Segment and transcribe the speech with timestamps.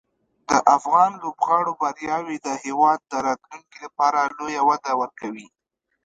[0.49, 5.47] د افغان لوبغاړو بریاوې د هېواد د راتلونکي لپاره لویه وده ورکوي.